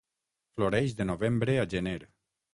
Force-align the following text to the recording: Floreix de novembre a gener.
Floreix 0.59 0.95
de 1.03 1.07
novembre 1.11 1.59
a 1.67 1.69
gener. 1.77 1.97